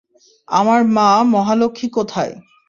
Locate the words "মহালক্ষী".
1.33-1.87